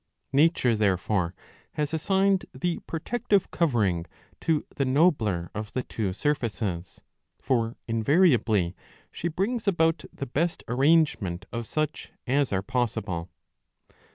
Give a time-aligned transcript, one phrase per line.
[0.33, 1.35] Nature there fore
[1.73, 4.07] has assigned the protective covering
[4.39, 7.01] to the nobler of the two surfaces
[7.39, 8.75] ;2 for invariably
[9.11, 13.29] she brings about the best arrangement of such as are possible.